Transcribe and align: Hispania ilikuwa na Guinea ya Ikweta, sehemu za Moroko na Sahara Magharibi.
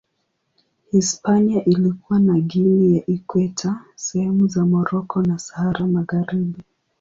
Hispania 0.91 1.65
ilikuwa 1.65 2.19
na 2.19 2.39
Guinea 2.39 2.95
ya 2.97 3.05
Ikweta, 3.05 3.83
sehemu 3.95 4.47
za 4.47 4.65
Moroko 4.65 5.21
na 5.21 5.39
Sahara 5.39 5.87
Magharibi. 5.87 6.63